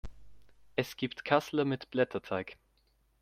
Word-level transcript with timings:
Es 0.75 0.97
gibt 0.97 1.25
Kassler 1.25 1.63
mit 1.63 1.91
Blätterteig. 1.91 2.57